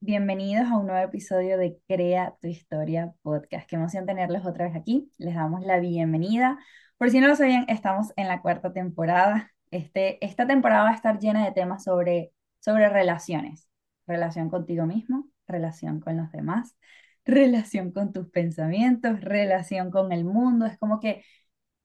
[0.00, 3.66] Bienvenidos a un nuevo episodio de Crea tu Historia Podcast.
[3.66, 5.10] Qué emoción tenerlos otra vez aquí.
[5.16, 6.58] Les damos la bienvenida.
[6.98, 9.50] Por si no lo sabían, estamos en la cuarta temporada.
[9.70, 13.68] Este, esta temporada va a estar llena de temas sobre, sobre relaciones.
[14.06, 16.76] Relación contigo mismo, relación con los demás,
[17.24, 20.66] relación con tus pensamientos, relación con el mundo.
[20.66, 21.24] Es como que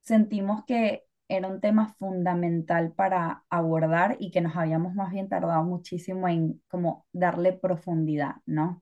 [0.02, 1.04] sentimos que
[1.38, 6.62] era un tema fundamental para abordar y que nos habíamos más bien tardado muchísimo en
[6.70, 8.82] como darle profundidad, ¿no?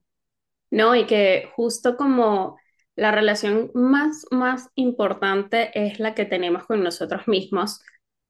[0.70, 2.58] No, y que justo como
[2.96, 7.80] la relación más, más importante es la que tenemos con nosotros mismos,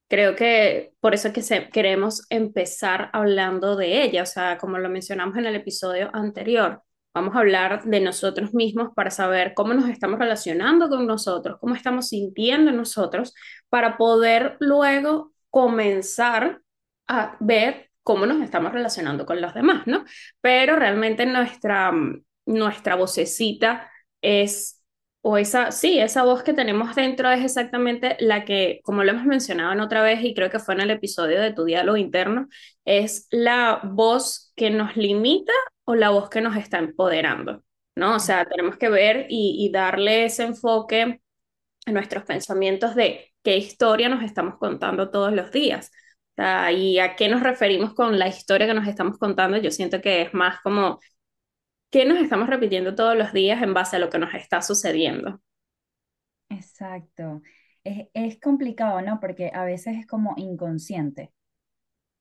[0.08, 4.78] creo que por eso es que se- queremos empezar hablando de ella, o sea, como
[4.78, 6.82] lo mencionamos en el episodio anterior,
[7.14, 11.74] vamos a hablar de nosotros mismos para saber cómo nos estamos relacionando con nosotros, cómo
[11.74, 13.34] estamos sintiendo nosotros,
[13.68, 16.60] para poder luego comenzar
[17.06, 20.04] a ver cómo nos estamos relacionando con los demás, ¿no?
[20.40, 23.90] Pero realmente nuestra, mm, nuestra vocecita
[24.22, 24.82] es,
[25.20, 29.26] o esa, sí, esa voz que tenemos dentro es exactamente la que, como lo hemos
[29.26, 32.48] mencionado en otra vez, y creo que fue en el episodio de tu diálogo interno,
[32.84, 35.52] es la voz que nos limita
[35.84, 37.64] o la voz que nos está empoderando,
[37.96, 38.16] ¿no?
[38.16, 41.20] O sea, tenemos que ver y, y darle ese enfoque
[41.86, 45.90] a nuestros pensamientos de qué historia nos estamos contando todos los días.
[46.74, 50.22] Y a qué nos referimos con la historia que nos estamos contando, yo siento que
[50.22, 50.98] es más como
[51.90, 55.40] qué nos estamos repitiendo todos los días en base a lo que nos está sucediendo.
[56.48, 57.42] Exacto.
[57.84, 59.20] Es, es complicado, ¿no?
[59.20, 61.32] Porque a veces es como inconsciente.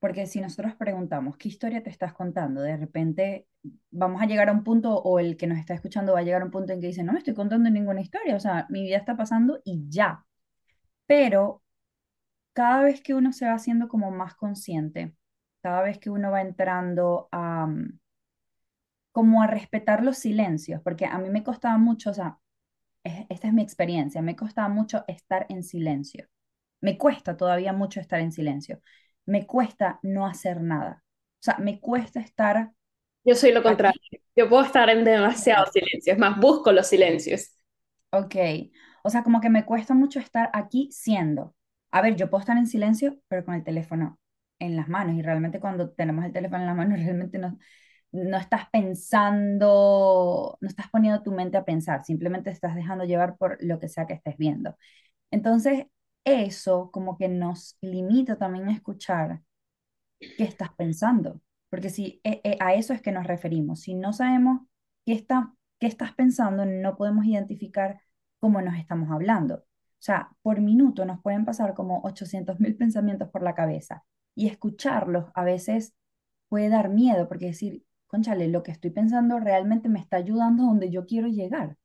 [0.02, 2.62] Porque si nosotros preguntamos, ¿qué historia te estás contando?
[2.64, 3.48] De repente
[3.92, 6.44] vamos a llegar a un punto, o el que nos está escuchando va a llegar
[6.44, 8.84] a un punto en que dice, no me estoy contando ninguna historia, o sea, mi
[8.84, 10.26] vida está pasando y ya.
[11.08, 11.64] Pero
[12.54, 15.16] cada vez que uno se va haciendo como más consciente,
[15.62, 18.00] cada vez que uno va entrando a, mm,
[19.12, 22.38] como a respetar los silencios, porque a mí me costaba mucho, o sea,
[23.04, 26.28] es- esta es mi experiencia, me costaba mucho estar en silencio.
[26.82, 28.82] Me cuesta todavía mucho estar en silencio.
[29.32, 31.04] Me cuesta no hacer nada.
[31.42, 32.72] O sea, me cuesta estar
[33.24, 34.00] Yo soy lo contrario.
[34.10, 34.22] aquí.
[34.36, 37.52] Yo puedo estar en demasiado silencio, es más, busco los silencios.
[38.12, 38.36] Ok.
[39.04, 41.56] O sea, como que me cuesta mucho estar aquí siendo.
[41.92, 44.20] A ver, yo puedo estar en silencio, pero con el teléfono
[44.60, 45.16] en las manos.
[45.16, 47.58] Y realmente cuando tenemos el teléfono en las manos, realmente no,
[48.12, 53.38] no estás pensando, no estás poniendo tu mente a pensar, simplemente te estás dejando llevar
[53.38, 54.76] por lo que sea que estés viendo.
[55.32, 55.86] Entonces,
[56.24, 59.42] eso como que nos limita también a escuchar
[60.20, 64.14] qué estás pensando, porque si eh, eh, a eso es que nos referimos, si no
[64.14, 64.62] sabemos
[65.06, 68.02] qué está, qué estás pensando, no podemos identificar
[68.40, 69.56] cómo nos estamos hablando.
[69.56, 74.04] O sea, por minuto nos pueden pasar como 800 mil pensamientos por la cabeza
[74.36, 75.94] y escucharlos a veces
[76.50, 80.68] puede dar miedo, porque decir, cónchale, lo que estoy pensando realmente me está ayudando a
[80.68, 81.78] donde yo quiero llegar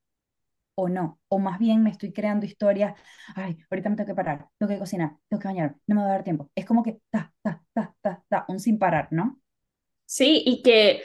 [0.76, 2.98] o no, o más bien me estoy creando historias,
[3.34, 6.08] ay, ahorita me tengo que parar, tengo que cocinar, tengo que bañar, no me va
[6.08, 6.50] a dar tiempo.
[6.54, 9.40] Es como que ta, ta, ta, ta, ta, un sin parar, ¿no?
[10.06, 11.02] Sí, y que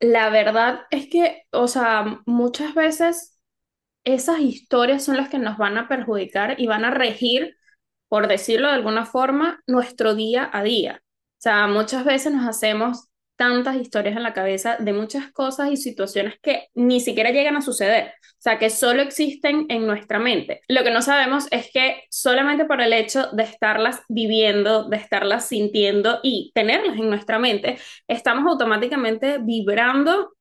[0.00, 3.40] la verdad es que, o sea, muchas veces
[4.04, 7.56] esas historias son las que nos van a perjudicar y van a regir,
[8.08, 11.02] por decirlo de alguna forma, nuestro día a día.
[11.38, 15.76] O sea, muchas veces nos hacemos tantas historias en la cabeza de muchas cosas y
[15.76, 18.14] situaciones que ni siquiera llegan a suceder.
[18.22, 20.62] O sea, que solo existen en nuestra mente.
[20.68, 25.48] Lo que no sabemos es que solamente por el hecho de estarlas viviendo, de estarlas
[25.48, 30.32] sintiendo y tenerlas en nuestra mente, estamos automáticamente vibrando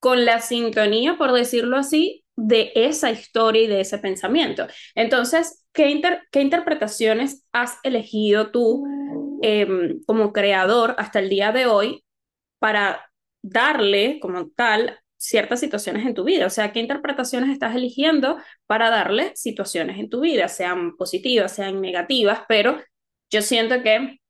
[0.00, 4.66] con la sintonía, por decirlo así, de esa historia y de ese pensamiento.
[4.94, 8.84] Entonces, ¿qué, inter qué interpretaciones has elegido tú
[9.42, 12.04] eh, como creador hasta el día de hoy
[12.62, 13.10] para
[13.42, 16.46] darle como tal ciertas situaciones en tu vida?
[16.46, 21.80] O sea, ¿qué interpretaciones estás eligiendo para darle situaciones en tu vida, sean positivas, sean
[21.80, 22.42] negativas?
[22.48, 22.80] Pero
[23.30, 24.20] yo siento que,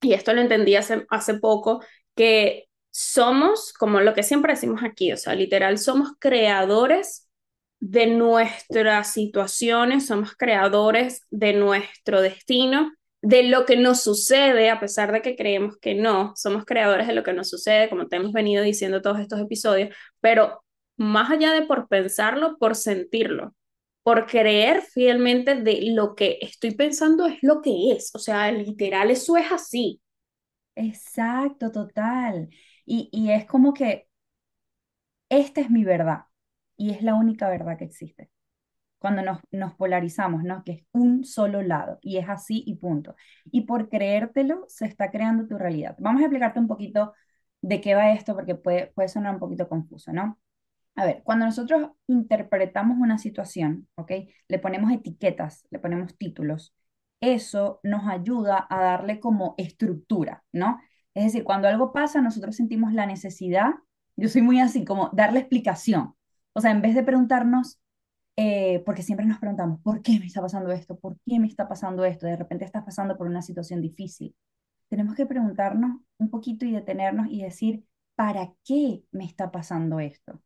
[0.00, 1.84] y esto lo entendí hace, hace poco,
[2.16, 7.28] que somos, como lo que siempre decimos aquí, o sea, literal, somos creadores
[7.80, 15.10] de nuestras situaciones, somos creadores de nuestro destino, de lo que nos sucede, a pesar
[15.10, 18.32] de que creemos que no, somos creadores de lo que nos sucede, como te hemos
[18.32, 20.62] venido diciendo todos estos episodios, pero
[20.98, 23.54] más allá de por pensarlo, por sentirlo,
[24.02, 29.10] por creer fielmente de lo que estoy pensando es lo que es, o sea, literal,
[29.10, 30.02] eso es así.
[30.76, 32.48] Exacto, total.
[32.86, 34.08] Y, y es como que
[35.28, 36.24] esta es mi verdad
[36.76, 38.30] y es la única verdad que existe.
[39.04, 40.64] Cuando nos, nos polarizamos, ¿no?
[40.64, 43.16] Que es un solo lado y es así y punto.
[43.52, 45.94] Y por creértelo, se está creando tu realidad.
[45.98, 47.12] Vamos a explicarte un poquito
[47.60, 50.38] de qué va esto, porque puede, puede sonar un poquito confuso, ¿no?
[50.96, 54.12] A ver, cuando nosotros interpretamos una situación, ¿ok?
[54.48, 56.74] Le ponemos etiquetas, le ponemos títulos,
[57.20, 60.80] eso nos ayuda a darle como estructura, ¿no?
[61.12, 63.72] Es decir, cuando algo pasa, nosotros sentimos la necesidad,
[64.16, 66.14] yo soy muy así, como darle explicación.
[66.54, 67.80] O sea, en vez de preguntarnos,
[68.36, 70.98] eh, porque siempre nos preguntamos, ¿por qué me está pasando esto?
[70.98, 72.26] ¿Por qué me está pasando esto?
[72.26, 74.34] De repente estás pasando por una situación difícil.
[74.88, 77.84] Tenemos que preguntarnos un poquito y detenernos y decir,
[78.16, 80.42] ¿para qué me está pasando esto?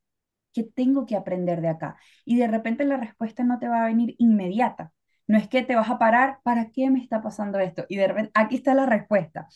[0.53, 1.97] ¿Qué tengo que aprender de acá?
[2.25, 4.93] Y de repente la respuesta no te va a venir inmediata.
[5.27, 7.85] No es que te vas a parar, ¿para qué me está pasando esto?
[7.89, 9.49] Y de repente, aquí está la respuesta.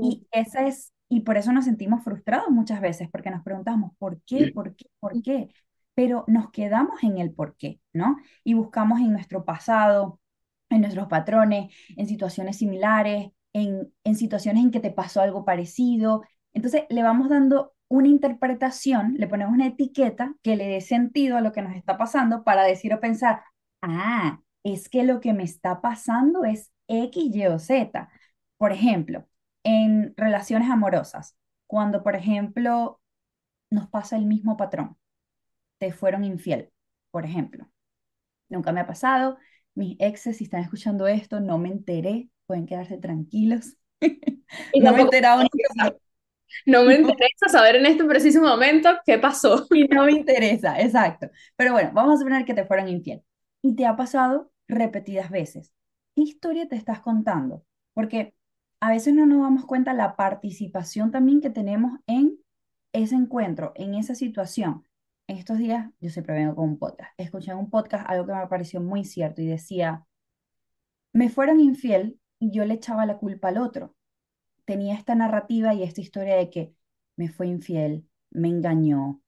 [0.00, 4.22] Y esa es, y por eso nos sentimos frustrados muchas veces, porque nos preguntamos, ¿por
[4.22, 4.48] qué?
[4.48, 4.86] ¿Por qué?
[5.00, 5.48] ¿Por qué?
[5.94, 8.16] Pero nos quedamos en el por qué, ¿no?
[8.44, 10.20] Y buscamos en nuestro pasado,
[10.70, 16.22] en nuestros patrones, en situaciones similares, en, en situaciones en que te pasó algo parecido.
[16.54, 21.42] Entonces le vamos dando una interpretación, le ponemos una etiqueta que le dé sentido a
[21.42, 23.42] lo que nos está pasando para decir o pensar,
[23.82, 28.08] ah, es que lo que me está pasando es X, Y o Z.
[28.56, 29.26] Por ejemplo,
[29.64, 31.36] en relaciones amorosas,
[31.66, 33.00] cuando, por ejemplo,
[33.70, 34.96] nos pasa el mismo patrón,
[35.82, 36.70] te fueron infiel,
[37.10, 37.68] por ejemplo.
[38.48, 39.36] Nunca me ha pasado,
[39.74, 43.76] mis exes, si están escuchando esto, no me enteré, pueden quedarse tranquilos.
[44.80, 45.42] no me enterado
[46.66, 49.66] no me interesa saber en este preciso momento qué pasó.
[49.74, 51.30] Y no me interesa, exacto.
[51.56, 53.24] Pero bueno, vamos a suponer que te fueron infiel.
[53.60, 55.72] Y te ha pasado repetidas veces.
[56.14, 57.64] ¿Qué historia te estás contando?
[57.92, 58.34] Porque
[58.78, 62.38] a veces no nos damos cuenta la participación también que tenemos en
[62.92, 64.84] ese encuentro, en esa situación.
[65.32, 67.10] Estos días, yo siempre vengo con un podcast.
[67.18, 70.06] Escuché en un podcast algo que me pareció muy cierto y decía,
[71.12, 73.94] me fueron infiel y yo le echaba la culpa al otro
[74.64, 76.74] tenía esta narrativa y esta historia de que
[77.16, 79.22] me fue infiel, me engañó,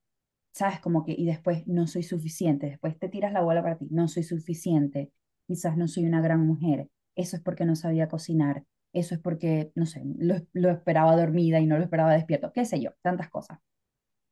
[0.53, 0.79] ¿sabes?
[0.79, 4.07] Como que, y después no soy suficiente, después te tiras la bola para ti, no
[4.07, 5.11] soy suficiente,
[5.47, 9.71] quizás no soy una gran mujer, eso es porque no sabía cocinar, eso es porque,
[9.75, 13.29] no sé, lo, lo esperaba dormida y no lo esperaba despierto, qué sé yo, tantas
[13.29, 13.59] cosas.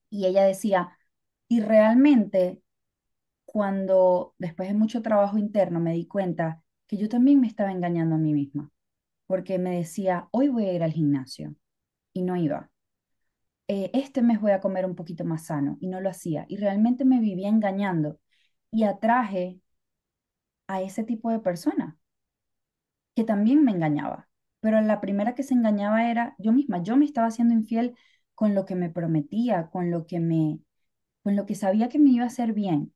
[0.10, 0.98] Y ella decía,
[1.48, 2.62] y realmente
[3.46, 8.16] cuando después de mucho trabajo interno me di cuenta que yo también me estaba engañando
[8.16, 8.72] a mí misma
[9.28, 11.56] porque me decía, hoy voy a ir al gimnasio
[12.14, 12.72] y no iba.
[13.68, 16.46] Eh, este mes voy a comer un poquito más sano y no lo hacía.
[16.50, 18.20] Y realmente me vivía engañando
[18.72, 19.62] y atraje
[20.68, 21.98] a ese tipo de persona
[23.16, 24.28] que también me engañaba.
[24.60, 26.82] Pero la primera que se engañaba era yo misma.
[26.84, 27.96] Yo me estaba haciendo infiel
[28.36, 30.60] con lo que me prometía, con lo que me,
[31.24, 32.94] con lo que sabía que me iba a hacer bien.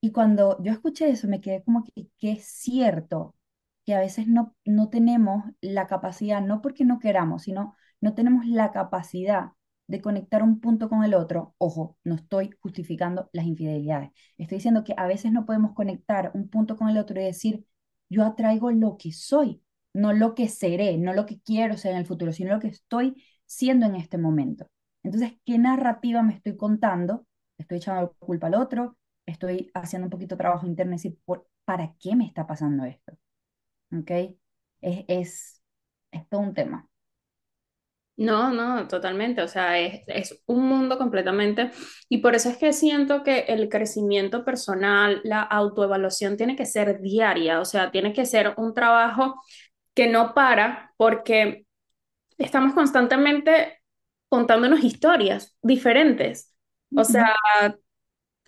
[0.00, 3.34] Y cuando yo escuché eso, me quedé como que, es cierto,
[3.84, 8.46] que a veces no, no tenemos la capacidad, no porque no queramos, sino no tenemos
[8.46, 9.52] la capacidad
[9.86, 11.54] de conectar un punto con el otro.
[11.58, 14.10] Ojo, no estoy justificando las infidelidades.
[14.36, 17.64] Estoy diciendo que a veces no podemos conectar un punto con el otro y decir,
[18.10, 19.62] yo atraigo lo que soy,
[19.94, 22.68] no lo que seré, no lo que quiero ser en el futuro, sino lo que
[22.68, 24.68] estoy siendo en este momento.
[25.02, 27.26] Entonces, ¿qué narrativa me estoy contando?
[27.58, 28.96] Estoy echando culpa al otro,
[29.26, 31.18] estoy haciendo un poquito de trabajo interno y decir,
[31.64, 33.18] ¿para qué me está pasando esto?
[33.92, 34.10] ¿ok?
[34.80, 35.62] Es, es,
[36.10, 36.88] es todo un tema.
[38.16, 39.42] No, no, totalmente.
[39.42, 41.70] O sea, es, es, un mundo completamente.
[42.08, 47.00] Y por eso es que siento que el crecimiento personal, la autoevaluación tiene que ser
[47.00, 47.60] diaria.
[47.60, 49.40] O sea, tiene que ser un trabajo
[49.94, 51.66] que no para porque
[52.38, 53.80] estamos constantemente
[54.28, 56.54] contándonos historias diferentes.
[56.94, 57.34] O sea,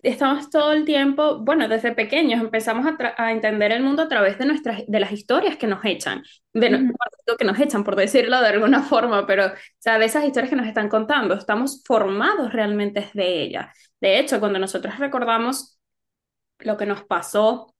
[0.03, 4.37] estamos todo el tiempo, bueno, desde pequeños empezamos a, a, entender el mundo a través
[4.37, 6.93] de nuestras, de las historias que nos echan, de no,
[7.37, 10.55] que nos echan, por decirlo de alguna forma, pero, o sea, de esas historias que
[10.55, 13.75] nos están contando, estamos formados realmente de ellas.
[13.99, 15.79] De hecho, cuando nosotros recordamos
[16.59, 17.75] lo que nos pasó,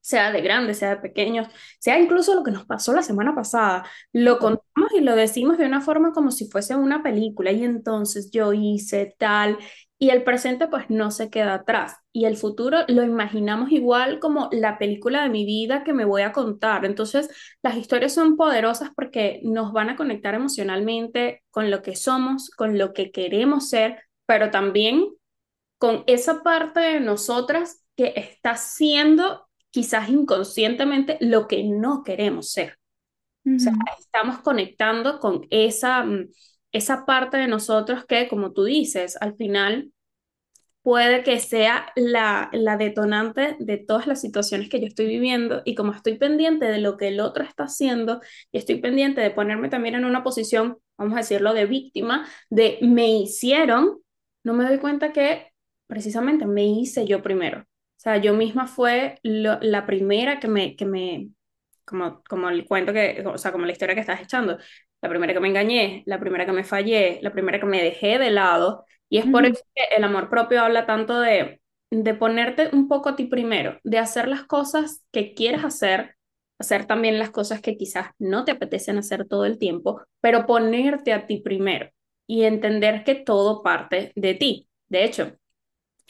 [0.00, 1.48] sea de grandes, sea de pequeños,
[1.80, 5.66] sea incluso lo que nos pasó la semana pasada, lo contamos y lo decimos de
[5.66, 9.58] una forma como si fuese una película y entonces yo hice tal
[9.98, 14.48] y el presente pues no se queda atrás y el futuro lo imaginamos igual como
[14.52, 16.84] la película de mi vida que me voy a contar.
[16.84, 17.30] Entonces
[17.62, 22.76] las historias son poderosas porque nos van a conectar emocionalmente con lo que somos, con
[22.76, 25.08] lo que queremos ser, pero también
[25.78, 32.78] con esa parte de nosotras que está siendo quizás inconscientemente lo que no queremos ser.
[33.46, 36.30] O sea, estamos conectando con esa mm,
[36.72, 39.92] esa parte de nosotros que, como tú dices, al final
[40.82, 45.74] puede que sea la, la detonante de todas las situaciones que yo estoy viviendo y
[45.74, 48.20] como estoy pendiente de lo que el otro está haciendo
[48.52, 52.78] y estoy pendiente de ponerme también en una posición, vamos a decirlo, de víctima, de
[52.82, 53.98] me hicieron,
[54.44, 55.50] no me doy cuenta que
[55.88, 57.60] precisamente me hice yo primero.
[57.62, 61.30] O sea, yo misma fue la primera que me, que me,
[61.84, 64.58] como, como el cuento que, o sea, como la historia que estás echando,
[65.02, 68.18] la primera que me engañé, la primera que me fallé, la primera que me dejé
[68.18, 71.60] de lado y es por eso que el amor propio habla tanto de,
[71.90, 76.16] de ponerte un poco a ti primero, de hacer las cosas que quieres hacer,
[76.58, 81.12] hacer también las cosas que quizás no te apetecen hacer todo el tiempo, pero ponerte
[81.12, 81.90] a ti primero
[82.26, 84.68] y entender que todo parte de ti.
[84.88, 85.32] De hecho,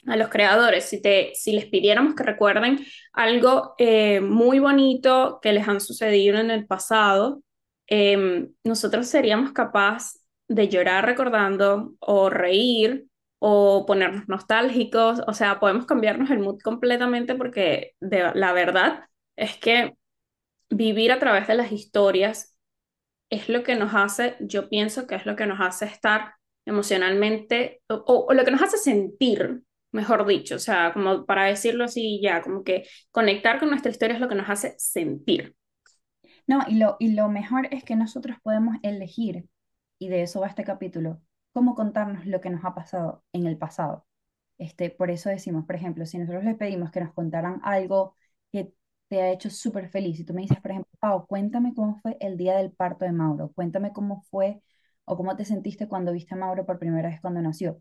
[0.06, 2.78] a los creadores, si, te, si les pidiéramos que recuerden
[3.12, 7.42] algo eh, muy bonito que les han sucedido en el pasado,
[7.88, 13.06] eh, nosotros seríamos capaces de llorar recordando o reír
[13.38, 19.04] o ponernos nostálgicos, o sea, podemos cambiarnos el mood completamente porque la verdad
[19.36, 19.94] es que
[20.70, 22.56] vivir a través de las historias
[23.30, 27.82] es lo que nos hace, yo pienso que es lo que nos hace estar emocionalmente
[27.88, 29.62] o, o lo que nos hace sentir,
[29.92, 34.14] mejor dicho, o sea, como para decirlo así ya, como que conectar con nuestra historia
[34.14, 35.54] es lo que nos hace sentir.
[36.46, 39.48] No, y lo, y lo mejor es que nosotros podemos elegir
[39.98, 41.20] y de eso va este capítulo,
[41.52, 44.06] cómo contarnos lo que nos ha pasado en el pasado.
[44.58, 48.14] Este, por eso decimos, por ejemplo, si nosotros les pedimos que nos contaran algo
[48.52, 48.72] que
[49.08, 52.16] te ha hecho súper feliz, y tú me dices, por ejemplo, Pau, cuéntame cómo fue
[52.20, 54.62] el día del parto de Mauro, cuéntame cómo fue
[55.04, 57.80] o cómo te sentiste cuando viste a Mauro por primera vez cuando nació.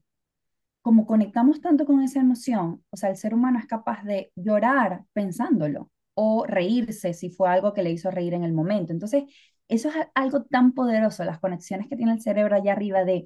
[0.82, 5.06] Como conectamos tanto con esa emoción, o sea, el ser humano es capaz de llorar
[5.14, 8.94] pensándolo o reírse si fue algo que le hizo reír en el momento.
[8.94, 9.26] Entonces,
[9.68, 13.26] eso es algo tan poderoso, las conexiones que tiene el cerebro allá arriba de,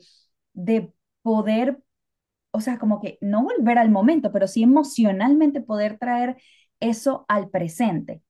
[0.53, 1.79] de poder,
[2.51, 6.37] o sea, como que no volver al momento, pero sí emocionalmente poder traer
[6.79, 8.23] eso al presente.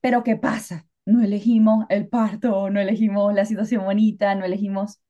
[0.00, 0.86] Pero ¿qué pasa?
[1.06, 5.00] No elegimos el parto, no elegimos la situación bonita, no elegimos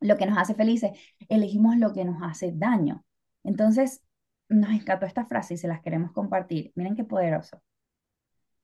[0.00, 0.92] lo que nos hace felices,
[1.28, 3.04] elegimos lo que nos hace daño.
[3.44, 4.02] Entonces,
[4.48, 6.72] nos encantó esta frase y se las queremos compartir.
[6.76, 7.62] Miren qué poderoso.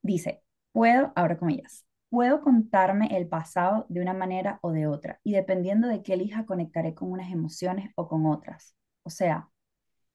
[0.05, 0.43] Dice,
[0.73, 1.85] puedo, ahora comillas,
[2.15, 6.47] Puedo contarme el pasado de una manera o de otra y dependiendo de qué elija
[6.47, 8.77] conectaré con unas emociones o con otras.
[9.03, 9.49] O sea,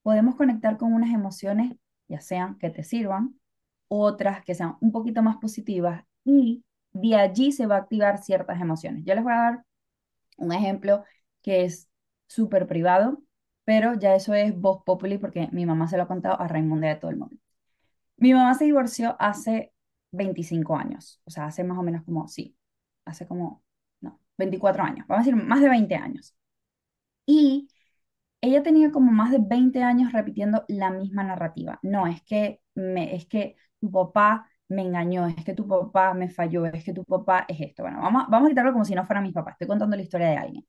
[0.02, 1.74] podemos conectar con unas emociones,
[2.08, 3.38] ya sean que te sirvan,
[3.90, 8.62] otras que sean un poquito más positivas y de allí se va a activar ciertas
[8.62, 9.04] emociones.
[9.06, 9.66] Yo les voy a dar
[10.38, 11.04] un ejemplo
[11.42, 11.90] que es
[12.28, 13.22] súper privado,
[13.66, 16.88] pero ya eso es voz populi porque mi mamá se lo ha contado a Raimundo
[16.88, 17.36] de todo el mundo.
[18.16, 19.74] Mi mamá se divorció hace
[20.12, 22.58] 25 años, o sea, hace más o menos como, sí,
[23.06, 23.64] hace como,
[24.02, 26.36] no, 24 años, vamos a decir más de 20 años.
[27.26, 27.70] Y
[28.42, 31.80] ella tenía como más de 20 años repitiendo la misma narrativa.
[31.84, 36.30] No, es que, me, es que tu papá me engañó, es que tu papá me
[36.30, 37.84] falló, es que tu papá es esto.
[37.84, 40.30] Bueno, vamos, vamos a quitarlo como si no fuera mi papá, estoy contando la historia
[40.30, 40.68] de alguien.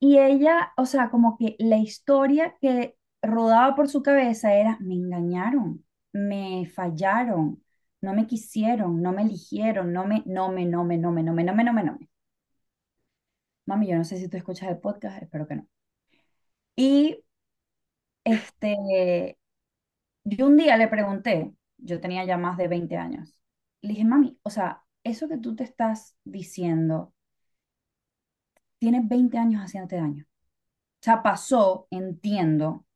[0.00, 4.94] Y ella, o sea, como que la historia que rodaba por su cabeza era, me
[4.94, 7.62] engañaron, me fallaron,
[8.00, 11.32] no me quisieron, no me eligieron, no me, no me, no me, no me, no
[11.34, 12.08] me, no me, no me, no me.
[13.66, 15.68] Mami, yo no sé si tú escuchas el podcast, espero que no.
[16.76, 17.18] Y
[18.24, 19.36] este,
[20.24, 23.34] yo un día le pregunté, yo tenía ya más de 20 años,
[23.82, 27.14] le dije, mami, o sea, eso que tú te estás diciendo,
[28.78, 30.24] tienes 20 años haciéndote daño.
[30.80, 32.86] O sea, pasó, entiendo,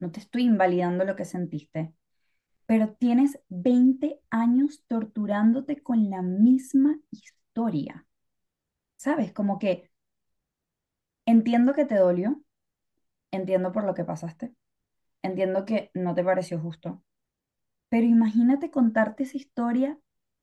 [0.00, 1.94] no te estoy invalidando lo que sentiste,
[2.66, 8.06] pero tienes 20 años torturándote con la misma historia.
[8.96, 9.32] ¿Sabes?
[9.32, 9.90] Como que
[11.26, 12.42] entiendo que te dolió,
[13.32, 14.54] entiendo por lo que pasaste,
[15.22, 17.02] entiendo que no te pareció justo,
[17.90, 19.98] pero imagínate contarte esa historia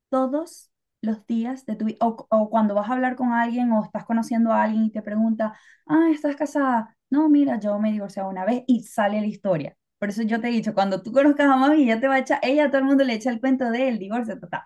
[0.10, 3.84] todos los días de tu vida, o, o, cuando vas a hablar con alguien o
[3.84, 5.56] estás conociendo a alguien y te pregunta,
[5.88, 6.98] ah, ¿estás casada?
[7.10, 9.78] No, mira, yo me divorcié una vez y sale la historia.
[10.04, 12.20] Por eso yo te he dicho, cuando tú conozcas a mami, ella te va a
[12.20, 14.64] echar, ella a todo el mundo le echa el cuento del divorcio, total.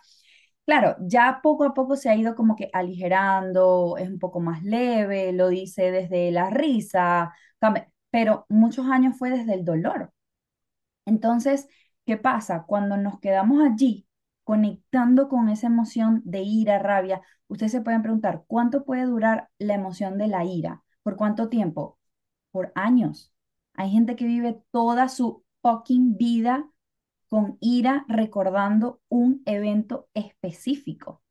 [0.65, 4.63] Claro, ya poco a poco se ha ido como que aligerando, es un poco más
[4.63, 7.35] leve, lo dice desde la risa,
[8.09, 10.11] pero muchos años fue desde el dolor.
[11.05, 11.67] Entonces,
[12.05, 12.65] ¿qué pasa?
[12.67, 14.07] Cuando nos quedamos allí
[14.43, 19.75] conectando con esa emoción de ira, rabia, ustedes se pueden preguntar, ¿cuánto puede durar la
[19.75, 20.83] emoción de la ira?
[21.03, 21.99] ¿Por cuánto tiempo?
[22.51, 23.33] Por años.
[23.77, 26.69] Hay gente que vive toda su fucking vida
[27.29, 31.21] con ira recordando un evento específico.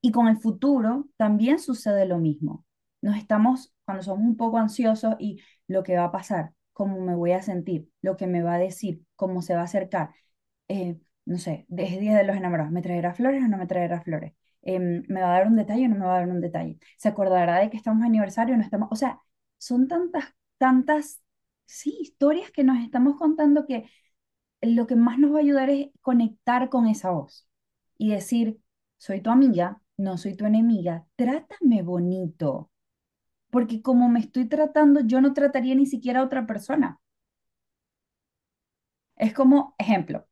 [0.00, 2.64] Y con el futuro también sucede lo mismo.
[3.02, 7.14] Nos estamos, cuando somos un poco ansiosos y lo que va a pasar, cómo me
[7.14, 10.10] voy a sentir, lo que me va a decir, cómo se va a acercar.
[10.68, 14.00] Eh, no sé, desde Día de los Enamorados, ¿me traerá flores o no me traerá
[14.02, 14.32] flores?
[14.62, 16.78] Em, ¿me va a dar un detalle o no me va a dar un detalle?
[16.96, 18.88] ¿Se acordará de que estamos aniversario o no estamos?
[18.90, 19.20] O sea,
[19.58, 20.24] son tantas,
[20.58, 21.20] tantas,
[21.70, 23.88] sí, historias que nos estamos contando que
[24.62, 27.48] lo que más nos va a ayudar es conectar con esa voz
[27.98, 28.60] y decir,
[28.98, 32.70] soy tu amiga, no soy tu enemiga, trátame bonito,
[33.50, 37.00] porque como me estoy tratando, yo no trataría ni siquiera a otra persona.
[39.16, 40.26] Es como, ejemplo,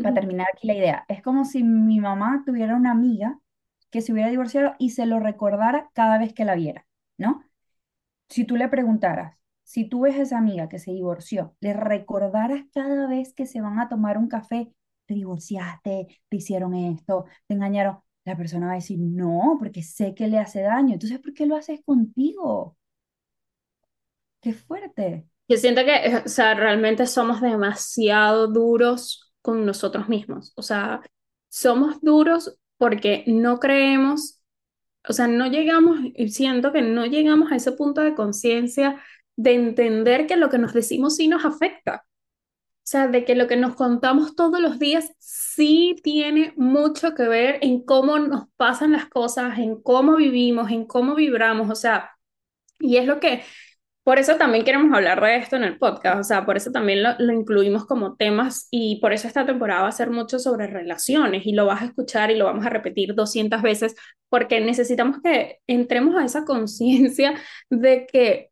[0.00, 3.40] para terminar aquí la idea, es como si mi mamá tuviera una amiga
[3.90, 6.86] que se hubiera divorciado y se lo recordara cada vez que la viera,
[7.18, 7.44] ¿no?
[8.30, 9.36] Si tú le preguntaras,
[9.70, 13.60] si tú ves a esa amiga que se divorció, le recordaras cada vez que se
[13.60, 14.72] van a tomar un café,
[15.06, 20.12] te divorciaste, te hicieron esto, te engañaron, la persona va a decir, no, porque sé
[20.12, 20.94] que le hace daño.
[20.94, 22.76] Entonces, ¿por qué lo haces contigo?
[24.40, 25.28] Qué fuerte.
[25.46, 30.52] Yo siento que, eh, o sea, realmente somos demasiado duros con nosotros mismos.
[30.56, 31.00] O sea,
[31.48, 34.40] somos duros porque no creemos,
[35.08, 39.00] o sea, no llegamos, siento que no llegamos a ese punto de conciencia
[39.42, 42.04] de entender que lo que nos decimos sí nos afecta.
[42.06, 47.28] O sea, de que lo que nos contamos todos los días sí tiene mucho que
[47.28, 51.70] ver en cómo nos pasan las cosas, en cómo vivimos, en cómo vibramos.
[51.70, 52.10] O sea,
[52.78, 53.42] y es lo que
[54.02, 57.02] por eso también queremos hablar de esto en el podcast, o sea, por eso también
[57.02, 60.66] lo, lo, incluimos como temas y por eso esta temporada va a ser mucho sobre
[60.66, 63.94] relaciones y lo vas a escuchar y lo vamos a repetir 200 veces
[64.28, 67.34] porque necesitamos que entremos a esa conciencia
[67.70, 68.50] de que,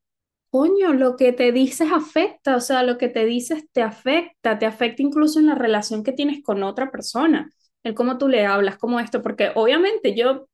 [0.50, 4.66] coño, lo que te dices afecta, o sea, lo que te dices te afecta, te
[4.66, 7.50] afecta incluso en la relación que tienes con otra persona,
[7.82, 10.48] el cómo tú le hablas, como esto, porque obviamente yo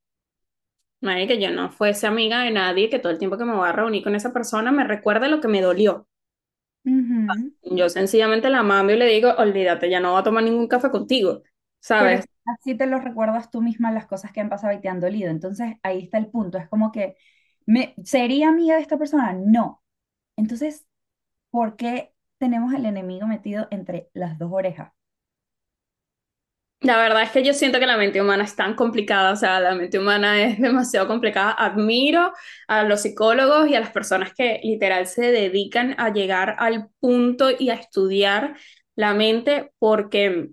[1.29, 3.73] que yo no fuese amiga de nadie, que todo el tiempo que me voy a
[3.73, 6.09] reunir con esa persona me recuerde lo que me dolió.
[7.63, 10.91] Yo sencillamente la mando y le digo, olvídate, ya no voy a tomar ningún café
[10.91, 11.43] contigo,
[11.81, 12.27] ¿sabes?
[12.47, 15.31] así te lo recuerdas tú misma las cosas que han pasado y te han dolido.
[15.31, 16.59] Entonces ahí está el punto.
[16.59, 17.17] Es como que,
[17.67, 19.33] ¿me, ¿sería amiga de esta persona?
[19.35, 19.83] No.
[20.37, 20.87] Entonces,
[21.51, 24.93] ¿por qué tenemos el enemigo metido entre las dos orejas?
[26.81, 29.59] La verdad es que yo siento que la mente humana es tan complicada, o sea,
[29.61, 31.53] la mente humana es demasiado complicada.
[31.53, 32.33] Admiro
[32.69, 37.49] a los psicólogos y a las personas que literal se dedican a llegar al punto
[37.59, 38.57] y a estudiar
[38.97, 40.51] la mente porque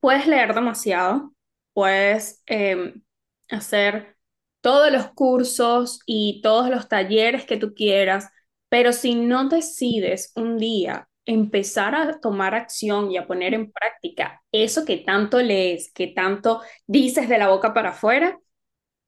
[0.00, 1.32] puedes leer demasiado,
[1.72, 3.02] puedes em,
[3.50, 4.16] hacer
[4.60, 8.30] todos los cursos y todos los talleres que tú quieras,
[8.72, 14.42] pero si no decides un día empezar a tomar acción y a poner en práctica
[14.50, 18.38] eso que tanto lees, que tanto dices de la boca para afuera,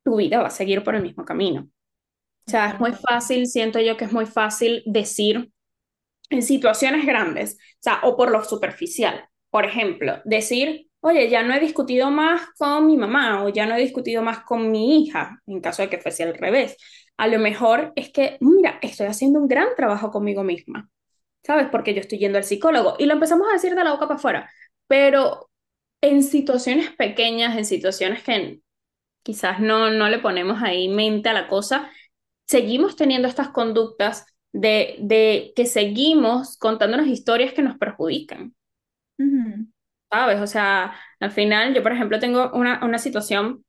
[0.04, 1.62] tu vida va a seguir por el mismo camino.
[2.46, 5.50] O sea, es muy fácil, siento yo que es muy fácil decir
[6.28, 9.30] en situaciones grandes, o sea, o por lo superficial.
[9.48, 13.76] Por ejemplo, decir, oye, ya no he discutido más con mi mamá o ya no
[13.76, 16.76] he discutido más con mi hija, en caso de que fuese al revés.
[17.16, 20.90] A lo mejor es que, mira, estoy haciendo un gran trabajo conmigo misma.
[21.44, 21.68] ¿sabes?
[21.70, 22.96] Porque yo estoy yendo al psicólogo.
[22.98, 24.50] Y lo empezamos a decir de la boca para afuera,
[24.86, 25.50] pero
[26.00, 28.60] en situaciones pequeñas, en situaciones que
[29.22, 31.90] quizás no, no le ponemos ahí mente a la cosa,
[32.46, 38.54] seguimos teniendo estas conductas de, de que seguimos contándonos historias que nos perjudican.
[40.10, 40.40] ¿Sabes?
[40.40, 43.64] O sea, al final yo, por ejemplo, tengo una, una situación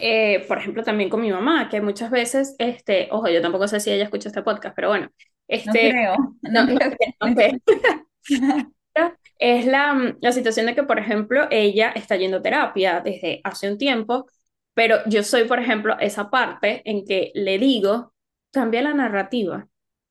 [0.00, 3.80] eh, por ejemplo, también con mi mamá, que muchas veces, este, ojo, yo tampoco sé
[3.80, 5.08] si ella escucha este podcast, pero bueno,
[5.48, 5.92] este,
[6.42, 7.60] no creo.
[9.38, 13.70] es la, la situación de que, por ejemplo, ella está yendo a terapia desde hace
[13.70, 14.26] un tiempo,
[14.74, 18.12] pero yo soy, por ejemplo, esa parte en que le digo,
[18.52, 19.68] cambia la narrativa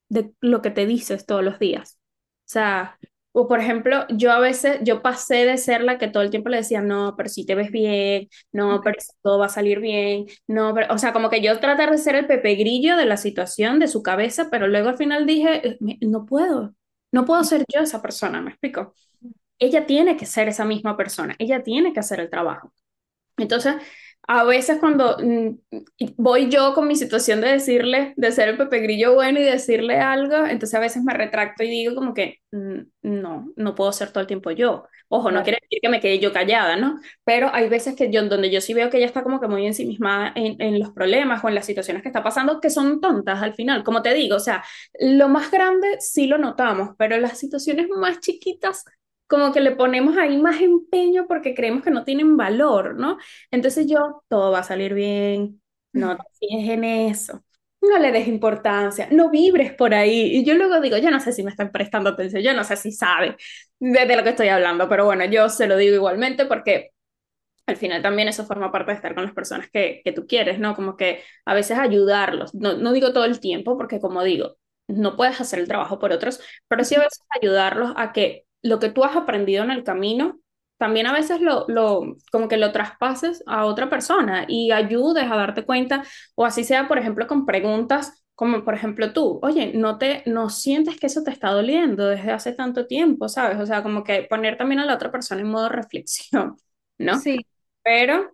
[0.10, 1.98] de lo que te dices todos los días.
[2.46, 3.00] O sea,
[3.34, 6.50] o por ejemplo, yo a veces, yo pasé de ser la que todo el tiempo
[6.50, 10.26] le decía, no, pero si te ves bien, no, pero todo va a salir bien,
[10.48, 13.18] no, pero, o sea, como que yo tratar de ser el pepe grillo de la
[13.18, 16.76] situación, de su cabeza, pero luego al final dije, eh, no puedo,
[17.12, 18.94] no puedo ser yo esa persona, ¿me explico?
[19.60, 22.74] Ella tiene que ser esa misma persona, ella tiene que hacer el trabajo.
[23.38, 23.76] Entonces,
[24.28, 25.50] a veces cuando mm,
[26.18, 30.00] voy yo con mi situación de decirle, de ser el Pepe Grillo bueno y decirle
[30.00, 34.12] algo, entonces a veces me retracto y digo como que mm, no, no puedo ser
[34.12, 34.86] todo el tiempo yo.
[35.10, 37.00] Ojo, no quiere decir que me quede yo callada, ¿no?
[37.24, 39.66] Pero hay veces que yo, donde yo sí veo que ella está como que muy
[39.66, 43.42] ensimismada en, en los problemas o en las situaciones que está pasando, que son tontas
[43.44, 44.64] al final, como te digo, o sea,
[45.00, 48.86] lo más grande sí lo notamos, pero las situaciones más chiquitas
[49.34, 53.18] como que le ponemos ahí más empeño porque creemos que no tienen valor, ¿no?
[53.52, 55.62] Entonces yo, todo va a salir bien,
[55.94, 57.44] no te fijes en eso.
[57.82, 60.38] no le des importancia, no vibres por ahí.
[60.38, 62.78] Y yo luego digo, yo no sé si me están prestando atención, yo no sé
[62.78, 63.36] si sabe
[63.80, 66.92] de lo que estoy hablando, pero bueno, yo se lo digo igualmente porque
[67.66, 70.60] al final también eso forma parte de estar con las personas que, que tú quieres,
[70.60, 70.76] ¿no?
[70.76, 75.16] Como que a veces ayudarlos, no, no digo todo el tiempo, porque como digo, no
[75.16, 78.90] puedes hacer el trabajo por otros, pero sí a veces ayudarlos a que lo que
[78.90, 80.40] tú has aprendido en el camino,
[80.78, 85.36] también a veces lo, lo, como que lo traspases a otra persona y ayudes a
[85.38, 86.04] darte cuenta,
[86.36, 90.50] o así sea, por ejemplo, con preguntas como por ejemplo tú, oye, no te, no
[90.50, 93.60] sientes que eso te está doliendo desde hace tanto tiempo, ¿sabes?
[93.60, 96.58] O sea, como que poner también a la otra persona en modo reflexión,
[96.98, 97.24] ¿no?
[97.24, 97.46] Sí,
[97.84, 98.32] Pero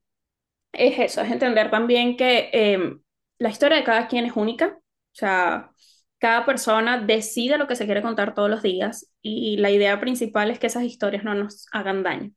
[0.74, 2.98] es eso, es entender también que eh,
[3.40, 4.82] la historia de cada quien es única, o
[5.14, 5.72] sea,
[6.20, 10.52] cada persona decide lo que se quiere contar todos los días y la idea principal
[10.52, 12.32] es que esas historias no nos hagan daño,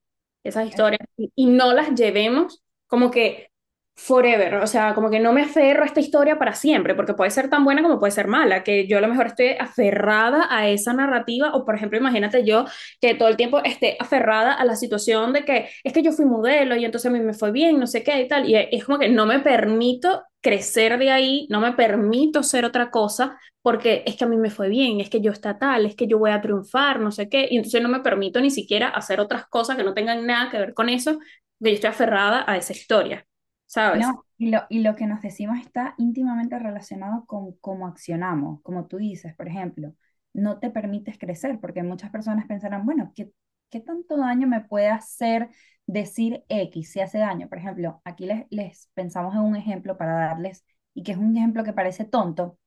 [0.45, 3.52] esas historias y, y no las llevemos como que
[3.95, 7.31] forever, o sea, como que no me aferro a esta historia para siempre, porque puede
[7.31, 10.69] ser tan buena como puede ser mala, que yo a lo mejor esté aferrada a
[10.69, 12.65] esa narrativa, o por ejemplo, imagínate yo
[13.01, 16.25] que todo el tiempo esté aferrada a la situación de que es que yo fui
[16.25, 18.85] modelo y entonces a mí me fue bien, no sé qué y tal, y es
[18.85, 24.03] como que no me permito crecer de ahí, no me permito ser otra cosa, porque
[24.07, 26.19] es que a mí me fue bien, es que yo está tal, es que yo
[26.19, 29.47] voy a triunfar, no sé qué, y entonces no me permito ni siquiera hacer otras
[29.47, 31.19] cosas que no tengan nada que ver con eso,
[31.63, 33.27] que yo estoy aferrada a esa historia.
[33.73, 34.07] ¿Sabes?
[34.07, 38.87] No, y lo, y lo que nos decimos está íntimamente relacionado con cómo accionamos, como
[38.87, 39.95] tú dices, por ejemplo,
[40.33, 43.33] no te permites crecer, porque muchas personas pensarán, bueno, ¿qué,
[43.71, 45.51] qué tanto daño me puede hacer
[45.87, 47.49] decir X si hace daño?
[47.49, 51.37] Por ejemplo, aquí les, les pensamos en un ejemplo para darles, y que es un
[51.37, 52.59] ejemplo que parece tonto,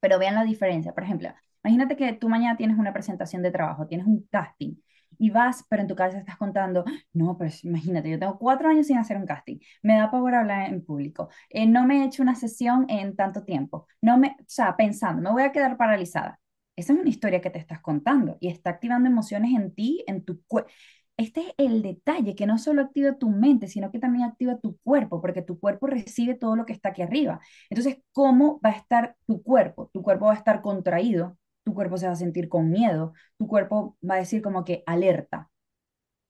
[0.00, 0.94] pero vean la diferencia.
[0.94, 1.30] Por ejemplo,
[1.64, 4.76] imagínate que tú mañana tienes una presentación de trabajo, tienes un casting
[5.18, 8.86] y vas, pero en tu cabeza estás contando, no, pues imagínate, yo tengo cuatro años
[8.86, 12.22] sin hacer un casting, me da pavor hablar en público, eh, no me he hecho
[12.22, 16.40] una sesión en tanto tiempo, no me, o sea, pensando, me voy a quedar paralizada.
[16.76, 20.24] Esa es una historia que te estás contando y está activando emociones en ti, en
[20.24, 20.70] tu cuerpo.
[21.16, 24.78] Este es el detalle, que no solo activa tu mente, sino que también activa tu
[24.78, 27.40] cuerpo, porque tu cuerpo recibe todo lo que está aquí arriba.
[27.70, 29.90] Entonces, ¿cómo va a estar tu cuerpo?
[29.92, 33.46] Tu cuerpo va a estar contraído, tu cuerpo se va a sentir con miedo, tu
[33.48, 35.50] cuerpo va a decir como que alerta.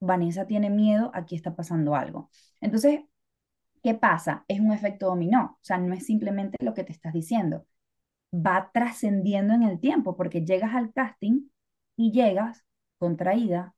[0.00, 2.30] Vanessa tiene miedo, aquí está pasando algo.
[2.60, 3.00] Entonces,
[3.82, 4.44] ¿qué pasa?
[4.48, 7.66] Es un efecto dominó, o sea, no es simplemente lo que te estás diciendo,
[8.34, 11.48] va trascendiendo en el tiempo, porque llegas al casting
[11.96, 12.64] y llegas
[12.98, 13.74] contraída,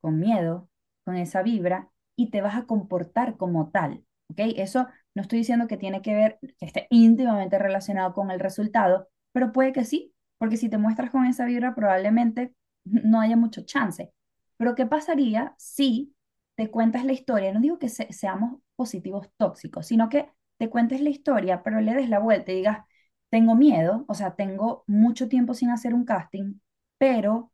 [0.00, 0.68] con miedo,
[1.04, 4.40] con esa vibra, y te vas a comportar como tal, ¿ok?
[4.56, 9.08] Eso no estoy diciendo que tiene que ver, que esté íntimamente relacionado con el resultado,
[9.32, 13.62] pero puede que sí, porque si te muestras con esa vibra probablemente no haya mucho
[13.66, 14.12] chance.
[14.58, 16.14] Pero ¿qué pasaría si
[16.56, 17.52] te cuentas la historia?
[17.54, 21.94] No digo que se- seamos positivos tóxicos, sino que te cuentes la historia, pero le
[21.94, 22.86] des la vuelta y digas,
[23.30, 26.56] tengo miedo, o sea, tengo mucho tiempo sin hacer un casting,
[26.98, 27.52] pero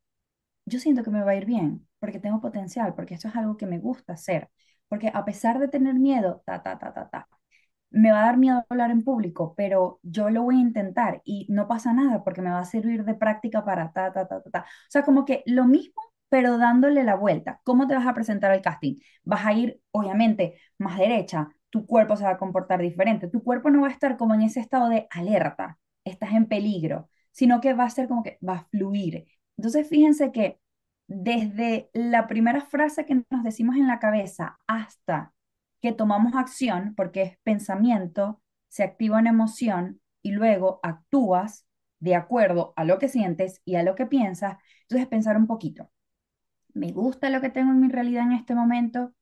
[0.67, 3.57] yo siento que me va a ir bien, porque tengo potencial, porque esto es algo
[3.57, 4.51] que me gusta hacer,
[4.89, 7.29] porque a pesar de tener miedo, ta, ta, ta, ta, ta,
[7.97, 11.47] me va a dar miedo hablar en público, pero yo lo voy a intentar y
[11.51, 14.51] no pasa nada porque me va a servir de práctica para ta, ta, ta, ta,
[14.51, 14.61] ta.
[14.63, 15.95] O sea, como que lo mismo,
[16.29, 17.61] pero dándole la vuelta.
[17.65, 18.97] ¿Cómo te vas a presentar al casting?
[19.25, 23.71] Vas a ir, obviamente, más derecha, tu cuerpo se va a comportar diferente, tu cuerpo
[23.71, 27.75] no va a estar como en ese estado de alerta, estás en peligro, sino que
[27.75, 29.27] va a ser como que va a fluir.
[29.57, 30.59] Entonces, fíjense que
[31.09, 35.33] desde la primera frase que nos decimos en la cabeza hasta
[35.91, 41.67] que tomamos acción, porque es pensamiento, se activa una emoción y luego actúas
[42.01, 44.59] de acuerdo a lo que sientes y a lo que piensas.
[44.83, 45.91] Entonces, pensar un poquito,
[46.75, 49.15] ¿me gusta lo que tengo en mi realidad en este momento?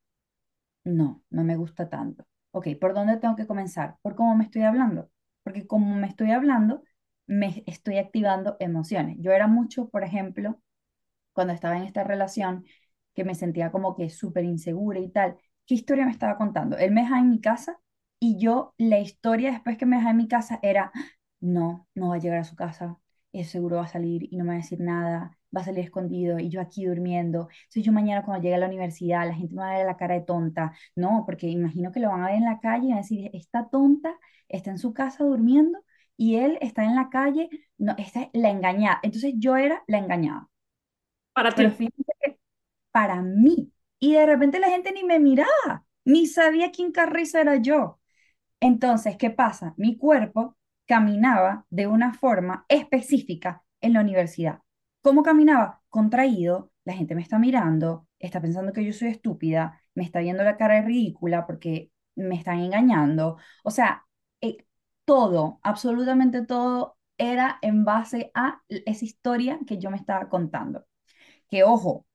[0.84, 2.26] No, no me gusta tanto.
[2.52, 3.96] Ok, ¿por dónde tengo que comenzar?
[4.02, 5.10] ¿Por cómo me estoy hablando?
[5.42, 6.82] Porque como me estoy hablando,
[7.26, 9.16] me estoy activando emociones.
[9.20, 10.60] Yo era mucho, por ejemplo,
[11.32, 12.64] cuando estaba en esta relación,
[13.14, 15.36] que me sentía como que súper insegura y tal.
[15.66, 16.76] ¿Qué historia me estaba contando?
[16.78, 17.80] Él me dejaba en mi casa
[18.20, 20.92] y yo, la historia después que me dejaba en mi casa era,
[21.40, 22.98] no, no va a llegar a su casa,
[23.32, 25.84] es seguro va a salir y no me va a decir nada, va a salir
[25.84, 27.48] escondido y yo aquí durmiendo.
[27.64, 29.96] Entonces yo mañana cuando llegue a la universidad, la gente me va a ver la
[29.96, 30.72] cara de tonta.
[30.96, 33.30] No, porque imagino que lo van a ver en la calle y van a decir,
[33.34, 34.14] está tonta,
[34.48, 35.78] está en su casa durmiendo
[36.16, 37.48] y él está en la calle,
[37.78, 39.00] no, esta es la engañada.
[39.02, 40.48] Entonces yo era la engañada.
[41.32, 41.76] Para Pero ti.
[41.76, 41.88] que
[42.92, 43.72] para mí,
[44.04, 48.00] y de repente la gente ni me miraba, ni sabía quién carrizo era yo.
[48.60, 49.74] Entonces, ¿qué pasa?
[49.78, 54.60] Mi cuerpo caminaba de una forma específica en la universidad.
[55.02, 55.82] ¿Cómo caminaba?
[55.88, 60.44] Contraído, la gente me está mirando, está pensando que yo soy estúpida, me está viendo
[60.44, 63.38] la cara de ridícula porque me están engañando.
[63.64, 64.06] O sea,
[64.42, 64.58] eh,
[65.06, 70.84] todo, absolutamente todo era en base a esa historia que yo me estaba contando.
[71.50, 72.06] Que ojo,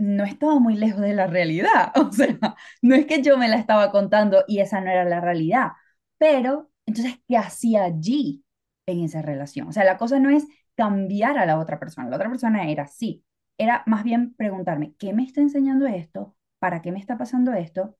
[0.00, 2.38] no estaba muy lejos de la realidad, o sea,
[2.82, 5.72] no es que yo me la estaba contando y esa no era la realidad,
[6.18, 8.42] pero entonces, ¿qué hacía allí
[8.86, 9.68] en esa relación?
[9.68, 12.84] O sea, la cosa no es cambiar a la otra persona, la otra persona era
[12.84, 13.24] así,
[13.58, 16.34] era más bien preguntarme, ¿qué me está enseñando esto?
[16.58, 17.98] ¿Para qué me está pasando esto?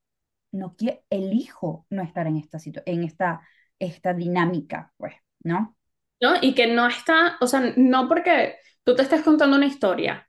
[0.51, 3.41] No que elijo no estar en esta en esta
[3.79, 5.77] esta dinámica, pues, ¿no?
[6.19, 6.33] ¿No?
[6.41, 10.27] Y que no está, o sea, no porque tú te estés contando una historia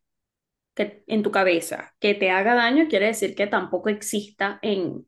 [0.74, 5.06] que en tu cabeza que te haga daño, quiere decir que tampoco exista en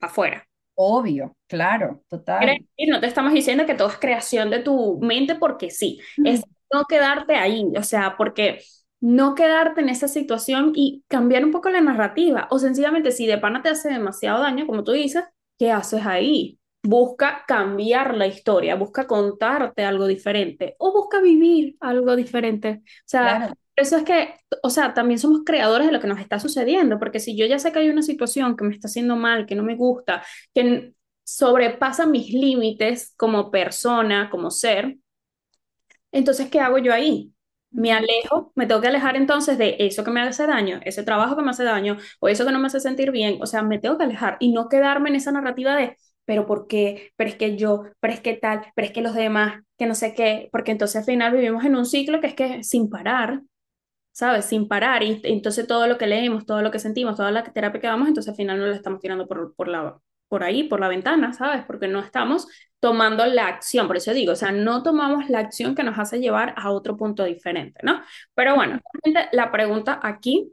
[0.00, 0.46] afuera.
[0.74, 2.58] Obvio, claro, total.
[2.76, 6.42] Y no te estamos diciendo que todo es creación de tu mente porque sí, es
[6.72, 8.60] no quedarte ahí, o sea, porque
[9.00, 13.36] no quedarte en esa situación y cambiar un poco la narrativa, o sencillamente si de
[13.38, 15.24] pana te hace demasiado daño, como tú dices,
[15.58, 16.58] ¿qué haces ahí?
[16.84, 22.80] Busca cambiar la historia, busca contarte algo diferente o busca vivir algo diferente.
[22.82, 26.38] O sea, eso es que, o sea, también somos creadores de lo que nos está
[26.38, 29.46] sucediendo, porque si yo ya sé que hay una situación que me está haciendo mal,
[29.46, 30.22] que no me gusta,
[30.54, 34.96] que sobrepasa mis límites como persona, como ser,
[36.12, 37.32] entonces, ¿qué hago yo ahí?
[37.70, 41.36] Me alejo, me tengo que alejar entonces de eso que me hace daño, ese trabajo
[41.36, 43.78] que me hace daño o eso que no me hace sentir bien, o sea, me
[43.78, 47.12] tengo que alejar y no quedarme en esa narrativa de, pero ¿por qué?
[47.16, 49.94] Pero es que yo, pero es que tal, pero es que los demás, que no
[49.94, 53.40] sé qué, porque entonces al final vivimos en un ciclo que es que sin parar,
[54.12, 54.44] ¿sabes?
[54.46, 55.02] Sin parar.
[55.02, 58.08] Y entonces todo lo que leemos, todo lo que sentimos, toda la terapia que vamos,
[58.08, 59.98] entonces al final no lo estamos tirando por, por, la,
[60.28, 61.64] por ahí, por la ventana, ¿sabes?
[61.66, 62.46] Porque no estamos
[62.80, 63.86] tomando la acción.
[63.86, 66.96] Por eso digo, o sea, no tomamos la acción que nos hace llevar a otro
[66.96, 68.02] punto diferente, ¿no?
[68.34, 68.80] Pero bueno,
[69.32, 70.52] la pregunta aquí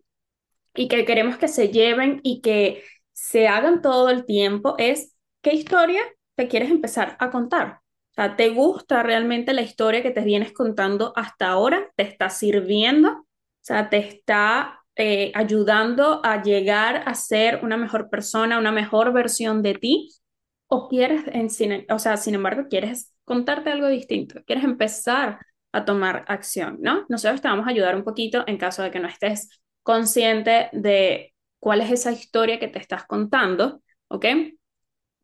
[0.75, 5.53] y que queremos que se lleven y que se hagan todo el tiempo es, ¿qué
[5.53, 6.01] historia
[6.35, 7.81] te quieres empezar a contar?
[8.11, 11.91] O sea, ¿te gusta realmente la historia que te vienes contando hasta ahora?
[11.95, 13.27] ¿Te está sirviendo?
[13.61, 19.13] O sea, te está eh, ayudando a llegar a ser una mejor persona, una mejor
[19.13, 20.09] versión de ti.
[20.67, 25.39] O quieres, en, o sea, sin embargo, quieres contarte algo distinto, quieres empezar
[25.71, 27.05] a tomar acción, ¿no?
[27.09, 29.49] Nosotros te vamos a ayudar un poquito en caso de que no estés
[29.83, 34.25] consciente de cuál es esa historia que te estás contando, ¿ok?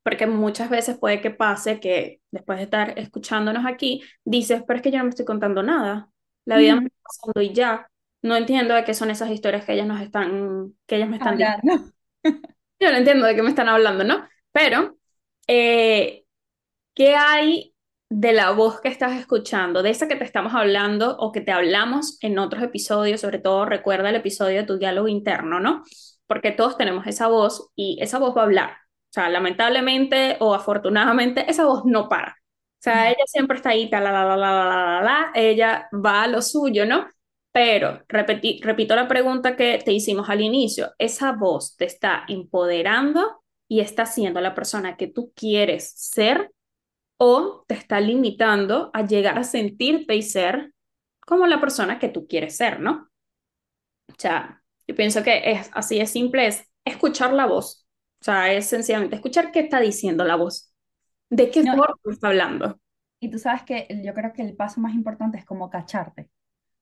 [0.03, 4.83] Porque muchas veces puede que pase que después de estar escuchándonos aquí, dices, pero es
[4.83, 6.09] que yo no me estoy contando nada,
[6.45, 7.89] la vida me está pasando y ya,
[8.25, 11.37] no entiendo de qué son esas historias que ellas nos están, que ellas me están
[11.37, 11.91] diciendo.
[12.79, 14.27] Yo no entiendo de qué me están hablando, ¿no?
[14.51, 14.97] Pero,
[15.47, 16.25] eh,
[16.95, 17.75] ¿qué hay
[18.09, 21.51] de la voz que estás escuchando, de esa que te estamos hablando o que te
[21.51, 23.21] hablamos en otros episodios?
[23.21, 25.83] Sobre todo recuerda el episodio de tu diálogo interno, ¿no?
[26.27, 28.71] Porque todos tenemos esa voz y esa voz va a hablar.
[28.71, 32.31] O sea, lamentablemente o afortunadamente, esa voz no para.
[32.31, 36.23] O sea, ella siempre está ahí, la, la, la, la, la, la, la, ella va
[36.23, 37.07] a lo suyo, ¿no?
[37.55, 43.79] Pero repito la pregunta que te hicimos al inicio, ¿esa voz te está empoderando y
[43.79, 46.51] está siendo la persona que tú quieres ser
[47.17, 50.73] o te está limitando a llegar a sentirte y ser
[51.21, 53.07] como la persona que tú quieres ser, ¿no?
[54.09, 57.87] O sea, yo pienso que es así de simple, es escuchar la voz.
[58.19, 60.73] O sea, es sencillamente escuchar qué está diciendo la voz,
[61.29, 62.81] de qué forma está hablando.
[63.21, 66.29] Y tú sabes que yo creo que el paso más importante es como cacharte.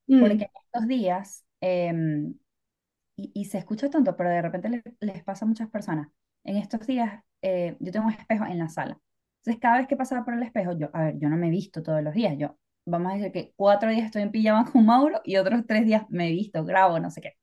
[0.08, 0.42] Porque mm.
[0.42, 2.36] en estos días, em,
[3.16, 6.10] y, se escucha tanto, pero de repente les, pasa a muchas personas,
[6.44, 9.00] en estos días eh, yo tengo un espejo en la sala.
[9.40, 11.52] Entonces cada vez que pasaba por el espejo, yo, a ver, yo no me he
[11.52, 14.86] visto todos los días, yo, vamos a decir que cuatro días estoy en pijama con
[14.86, 17.34] Mauro y otros tres días me he visto, grabo, no sé qué.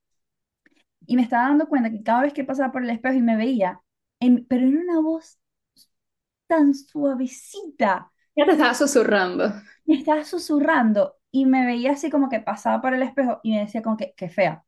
[1.06, 3.36] Y me estaba dando cuenta que cada vez que pasaba por el espejo y me
[3.36, 3.80] veía,
[4.48, 5.38] pero en una voz
[6.46, 8.12] tan suavecita.
[8.36, 9.52] Ya te estaba susurrando.
[9.86, 13.60] Me estaba susurrando y me veía así como que pasaba por el espejo y me
[13.60, 14.64] decía como que, qué fea,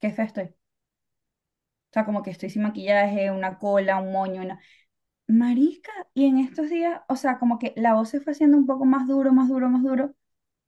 [0.00, 0.44] qué fea estoy.
[0.46, 0.56] O
[1.92, 4.60] sea, como que estoy sin maquillaje, una cola, un moño, una...
[5.28, 8.66] Marica, y en estos días, o sea, como que la voz se fue haciendo un
[8.66, 10.14] poco más duro, más duro, más duro,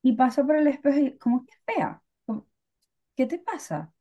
[0.03, 2.03] y paso por el espejo y como que fea,
[3.17, 3.93] ¿qué te pasa?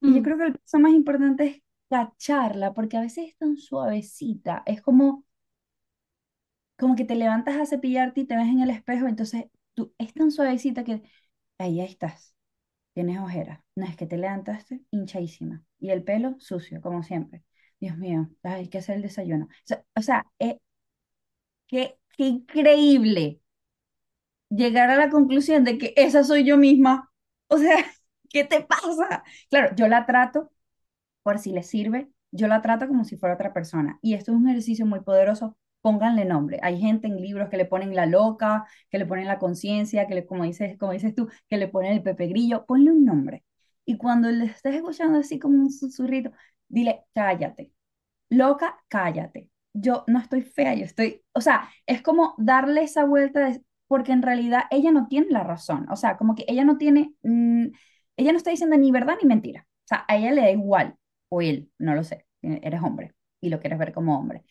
[0.00, 0.24] Y yo mm.
[0.24, 4.82] creo que el paso más importante es cacharla, porque a veces es tan suavecita, es
[4.82, 5.24] como,
[6.78, 9.46] como que te levantas a cepillarte y te ves en el espejo, entonces
[9.76, 11.02] tú es tan suavecita que
[11.58, 12.34] ahí, estás.
[12.94, 13.60] Tienes ojeras.
[13.76, 15.64] No es que te levantaste hinchadísima.
[15.80, 17.44] Y el pelo sucio, como siempre.
[17.80, 19.48] Dios mío, hay que hacer el desayuno.
[19.96, 20.60] O sea, eh,
[21.68, 23.40] qué, qué increíble
[24.50, 27.10] llegar a la conclusión de que esa soy yo misma.
[27.48, 27.76] O sea,
[28.30, 29.24] ¿qué te pasa?
[29.50, 30.50] Claro, yo la trato,
[31.24, 33.98] por si le sirve, yo la trato como si fuera otra persona.
[34.02, 36.58] Y esto es un ejercicio muy poderoso pónganle nombre.
[36.62, 40.14] Hay gente en libros que le ponen la loca, que le ponen la conciencia, que
[40.14, 43.44] le, como dices, como dices tú, que le ponen el Pepe Grillo, ponle un nombre.
[43.84, 46.32] Y cuando le estés escuchando así como un susurrito,
[46.68, 47.72] dile, cállate.
[48.30, 49.48] Loca, cállate.
[49.72, 53.52] Yo no estoy fea, yo estoy, o sea, es como darle esa vuelta
[53.88, 57.14] porque en realidad ella no tiene la razón, o sea, como que ella no tiene,
[57.22, 57.66] mm,
[58.16, 60.96] ella no está diciendo ni verdad ni mentira, o sea, a ella le da igual,
[61.28, 64.44] o él, no lo sé, eres hombre y lo quieres ver como hombre.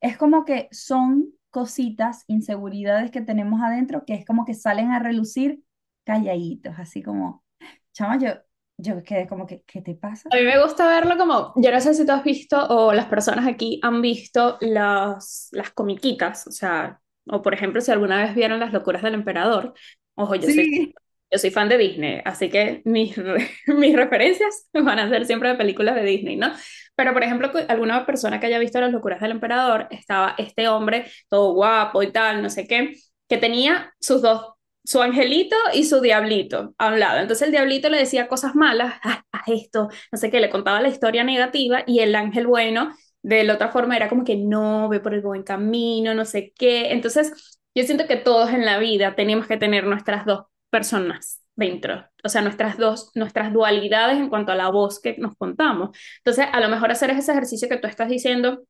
[0.00, 4.98] Es como que son cositas, inseguridades que tenemos adentro, que es como que salen a
[4.98, 5.62] relucir
[6.04, 7.44] calladitos, así como,
[7.92, 8.30] chama, yo,
[8.78, 10.28] yo quedé como que, ¿qué te pasa?
[10.32, 13.06] A mí me gusta verlo como, yo no sé si tú has visto o las
[13.06, 18.34] personas aquí han visto las, las comiquitas, o sea, o por ejemplo, si alguna vez
[18.34, 19.74] vieron Las locuras del emperador,
[20.14, 20.94] ojo, yo soy,
[21.30, 23.16] yo soy fan de Disney, así que mis,
[23.66, 26.52] mis referencias van a ser siempre de películas de Disney, ¿no?
[27.00, 31.06] Pero, por ejemplo, alguna persona que haya visto Las locuras del emperador, estaba este hombre
[31.30, 32.92] todo guapo y tal, no sé qué,
[33.26, 34.52] que tenía sus dos
[34.84, 37.20] su angelito y su diablito a un lado.
[37.20, 40.88] Entonces el diablito le decía cosas malas, haz esto, no sé qué, le contaba la
[40.88, 45.00] historia negativa y el ángel bueno de la otra forma era como que no, ve
[45.00, 46.92] por el buen camino, no sé qué.
[46.92, 52.04] Entonces yo siento que todos en la vida tenemos que tener nuestras dos personas dentro,
[52.24, 55.96] o sea, nuestras dos, nuestras dualidades en cuanto a la voz que nos contamos.
[56.16, 58.64] Entonces, a lo mejor hacer ese ejercicio que tú estás diciendo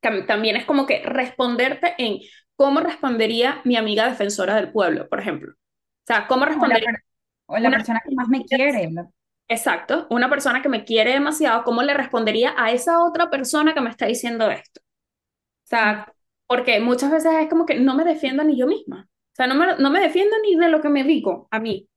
[0.00, 2.18] también es como que responderte en
[2.56, 5.52] ¿cómo respondería mi amiga defensora del pueblo, por ejemplo?
[5.52, 6.90] O sea, ¿cómo respondería?
[7.46, 8.90] O la, persona que más me quiere.
[9.48, 13.80] Exacto, una persona que me quiere demasiado, ¿cómo le respondería a esa otra persona que
[13.80, 14.80] me está diciendo esto?
[14.80, 16.12] O sea,
[16.46, 19.08] porque muchas veces es como que no me defiendo ni yo misma.
[19.08, 21.88] O sea, no me, no me defiendo ni de lo que me digo a mí,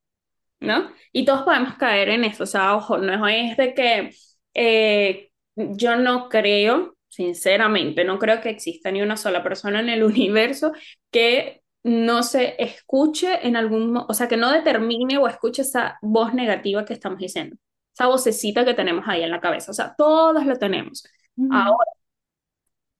[0.61, 0.91] ¿no?
[1.11, 2.43] Y todos podemos caer en eso.
[2.43, 4.11] O sea, ojo, no es de que
[4.53, 10.03] eh, yo no creo sinceramente, no creo que exista ni una sola persona en el
[10.05, 10.71] universo
[11.11, 16.33] que no se escuche en algún, o sea, que no determine o escuche esa voz
[16.33, 17.57] negativa que estamos diciendo,
[17.93, 21.03] esa vocecita que tenemos ahí en la cabeza, o sea, todas lo tenemos.
[21.49, 21.91] Ahora,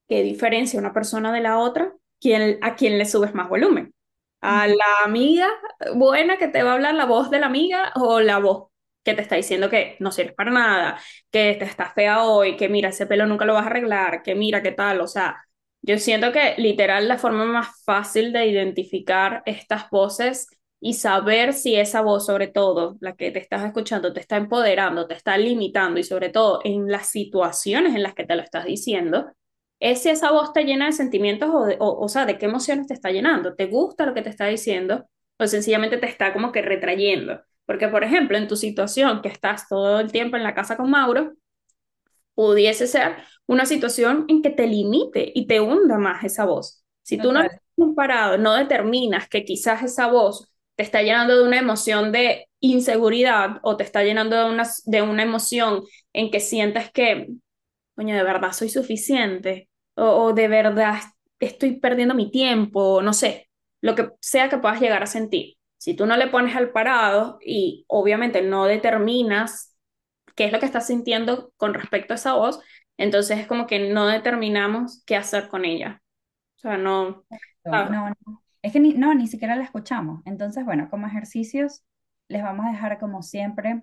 [0.08, 1.94] ¿qué diferencia una persona de la otra?
[2.20, 3.94] ¿Quién, ¿A quién le subes más volumen?
[4.42, 5.48] ¿A la amiga
[5.96, 8.70] buena que te va a hablar la voz de la amiga o la voz
[9.04, 11.00] que te está diciendo que no sirves para nada,
[11.32, 14.36] que te estás fea hoy, que mira, ese pelo nunca lo vas a arreglar, que
[14.36, 15.44] mira, qué tal, o sea,
[15.82, 20.48] yo siento que literal la forma más fácil de identificar estas voces
[20.80, 25.08] y saber si esa voz, sobre todo la que te estás escuchando, te está empoderando,
[25.08, 28.66] te está limitando y sobre todo en las situaciones en las que te lo estás
[28.66, 29.32] diciendo,
[29.82, 32.88] es si esa voz te llena de sentimientos o, o, o sea, de qué emociones
[32.88, 36.52] te está llenando, te gusta lo que te está diciendo o sencillamente te está como
[36.52, 37.42] que retrayendo.
[37.66, 40.90] Porque, por ejemplo, en tu situación, que estás todo el tiempo en la casa con
[40.90, 41.34] Mauro,
[42.36, 43.18] pudiese ser
[43.48, 46.84] una situación en que te limite y te hunda más esa voz.
[47.02, 47.60] Si tú no estás
[47.96, 53.58] parado, no determinas que quizás esa voz te está llenando de una emoción de inseguridad
[53.64, 57.30] o te está llenando de una, de una emoción en que sientes que,
[57.96, 59.70] coño, de verdad soy suficiente
[60.02, 61.00] o, o de verdad
[61.40, 63.50] estoy perdiendo mi tiempo, no sé,
[63.82, 65.58] lo que sea que puedas llegar a sentir.
[65.78, 69.76] Si tú no le pones al parado y obviamente no determinas
[70.36, 72.60] qué es lo que estás sintiendo con respecto a esa voz,
[72.98, 76.02] entonces es como que no determinamos qué hacer con ella.
[76.58, 77.26] O sea, no.
[77.66, 78.16] No, no.
[78.62, 80.22] Es que ni, no, ni siquiera la escuchamos.
[80.26, 81.84] Entonces, bueno, como ejercicios,
[82.28, 83.82] les vamos a dejar como siempre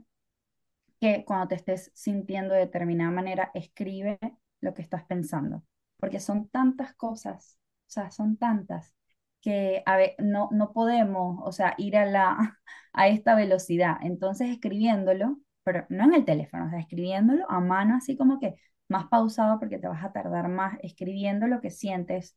[1.01, 4.19] que cuando te estés sintiendo de determinada manera, escribe
[4.61, 5.63] lo que estás pensando,
[5.99, 7.59] porque son tantas cosas,
[7.89, 8.95] o sea, son tantas
[9.41, 9.83] que
[10.19, 12.59] no, no podemos, o sea, ir a, la,
[12.93, 13.97] a esta velocidad.
[14.03, 18.57] Entonces, escribiéndolo, pero no en el teléfono, o sea, escribiéndolo a mano, así como que
[18.89, 22.37] más pausado porque te vas a tardar más escribiendo lo que sientes,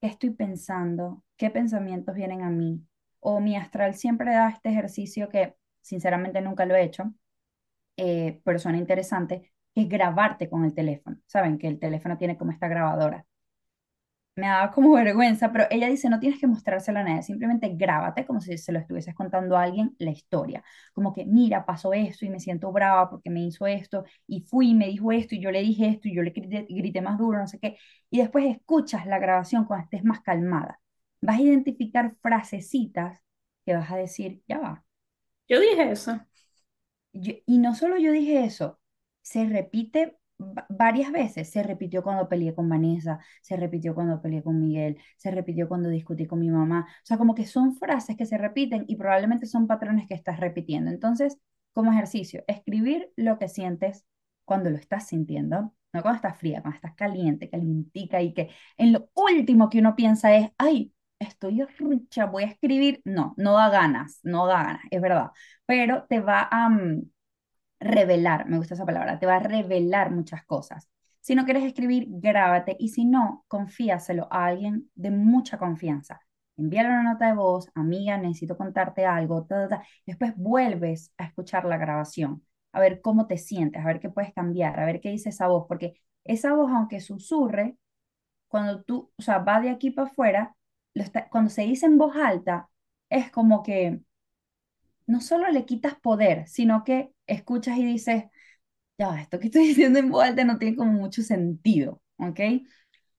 [0.00, 2.82] qué estoy pensando, qué pensamientos vienen a mí.
[3.20, 7.12] O mi astral siempre da este ejercicio que sinceramente nunca lo he hecho,
[7.96, 11.18] eh, pero suena interesante, es grabarte con el teléfono.
[11.26, 13.26] Saben que el teléfono tiene como esta grabadora
[14.36, 18.26] me daba como vergüenza, pero ella dice, no tienes que mostrárselo a nadie, simplemente grábate
[18.26, 20.62] como si se lo estuvieses contando a alguien la historia,
[20.92, 24.70] como que, mira, pasó esto y me siento brava porque me hizo esto, y fui
[24.70, 27.18] y me dijo esto, y yo le dije esto, y yo le grité, grité más
[27.18, 27.78] duro, no sé qué,
[28.10, 30.80] y después escuchas la grabación cuando estés más calmada,
[31.20, 33.20] vas a identificar frasecitas
[33.64, 34.84] que vas a decir, ya va.
[35.48, 36.20] Yo dije eso.
[37.12, 38.78] y no solo yo dije eso,
[39.26, 40.16] se repite
[40.68, 41.50] varias veces.
[41.50, 45.88] Se repitió cuando peleé con Vanessa, se repitió cuando peleé con Miguel, se repitió cuando
[45.88, 46.86] discutí con mi mamá.
[46.88, 50.38] O sea, como que son frases que se repiten y probablemente son patrones que estás
[50.38, 50.90] repitiendo.
[50.92, 51.38] Entonces,
[51.72, 54.04] como ejercicio, escribir lo que sientes
[54.44, 55.74] cuando lo estás sintiendo.
[55.92, 59.96] no cuando estás fría, cuando estás caliente, calientica y que en lo último que uno
[59.96, 63.00] piensa es, ay, estoy rica, voy a escribir.
[63.04, 65.30] No, no da ganas, no da ganas, es verdad,
[65.66, 67.02] pero te va a mm,
[67.80, 70.88] revelar, me gusta esa palabra, te va a revelar muchas cosas.
[71.20, 76.20] Si no quieres escribir, grábate y si no, confíaselo a alguien de mucha confianza.
[76.56, 81.76] Envíale una nota de voz, amiga, necesito contarte algo, ta, después vuelves a escuchar la
[81.76, 85.30] grabación, a ver cómo te sientes, a ver qué puedes cambiar, a ver qué dice
[85.30, 87.76] esa voz, porque esa voz, aunque susurre,
[88.48, 90.56] cuando tú, o sea, va de aquí para afuera,
[91.30, 92.70] cuando se dice en voz alta,
[93.10, 94.00] es como que
[95.06, 98.24] no solo le quitas poder, sino que escuchas y dices,
[98.98, 102.40] ya, esto que estoy diciendo en voz alta no tiene como mucho sentido, ¿ok?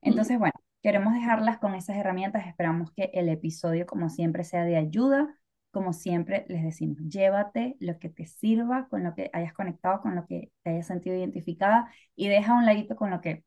[0.02, 2.48] Entonces, bueno, queremos dejarlas con esas herramientas.
[2.48, 5.38] Esperamos que el episodio, como siempre, sea de ayuda.
[5.72, 10.16] Como siempre les decimos, llévate lo que te sirva, con lo que hayas conectado, con
[10.16, 13.44] lo que te hayas sentido identificada y deja un ladito con lo que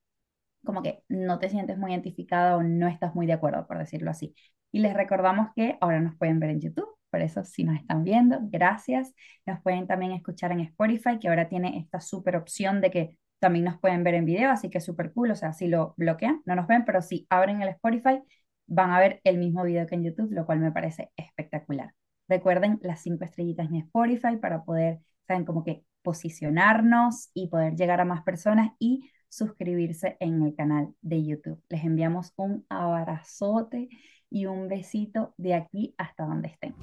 [0.64, 4.10] como que no te sientes muy identificada o no estás muy de acuerdo, por decirlo
[4.10, 4.34] así.
[4.72, 8.04] Y les recordamos que ahora nos pueden ver en YouTube, por eso si nos están
[8.04, 9.12] viendo, gracias.
[9.46, 13.64] Nos pueden también escuchar en Spotify, que ahora tiene esta súper opción de que también
[13.64, 16.42] nos pueden ver en video, así que es súper cool, o sea, si lo bloquean,
[16.44, 18.22] no nos ven, pero si abren el Spotify,
[18.66, 21.94] van a ver el mismo video que en YouTube, lo cual me parece espectacular.
[22.28, 28.00] Recuerden las cinco estrellitas en Spotify para poder, saben, como que posicionarnos y poder llegar
[28.00, 31.62] a más personas y suscribirse en el canal de YouTube.
[31.68, 33.88] Les enviamos un abrazote
[34.30, 36.74] y un besito de aquí hasta donde estén.